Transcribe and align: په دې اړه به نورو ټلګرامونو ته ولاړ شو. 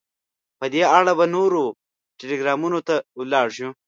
په 0.59 0.65
دې 0.73 0.83
اړه 0.97 1.13
به 1.19 1.25
نورو 1.35 1.63
ټلګرامونو 2.19 2.79
ته 2.87 2.95
ولاړ 3.19 3.47
شو. 3.57 3.69